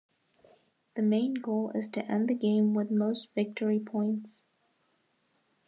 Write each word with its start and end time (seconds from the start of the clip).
The 0.95 1.03
main 1.03 1.35
goal 1.35 1.71
is 1.75 1.87
to 1.89 2.03
end 2.11 2.27
the 2.27 2.33
game 2.33 2.73
with 2.73 2.89
most 2.89 3.29
Victory 3.35 3.79
Points. 3.79 4.45